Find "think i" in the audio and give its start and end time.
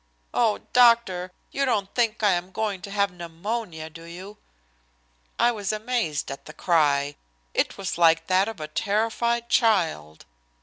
1.93-2.31